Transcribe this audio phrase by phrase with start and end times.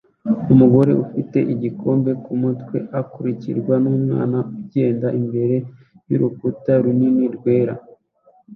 [0.53, 5.55] Umugore ufite igikombe kumutwe akurikirwa numwana ugenda imbere
[6.09, 7.75] yurukuta runini rwera